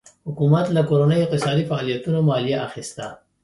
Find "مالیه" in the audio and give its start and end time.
2.29-2.57